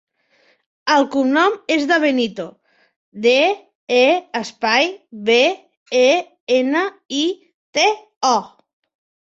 [0.93, 2.45] El cognom és De Benito:
[3.27, 3.35] de,
[3.99, 4.01] e,
[4.41, 4.91] espai,
[5.29, 5.39] be,
[6.03, 6.05] e,
[6.59, 6.85] ena,
[7.23, 7.25] i,
[7.79, 7.89] te,
[8.37, 8.37] o.